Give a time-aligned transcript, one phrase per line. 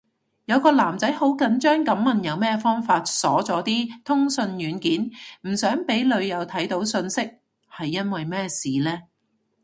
[0.45, 5.11] 有個男仔好緊張噉問有咩方法鎖咗啲通訊軟件，
[5.47, 7.21] 唔想俾女友睇到訊息，
[7.71, 9.03] 係因為咩事呢？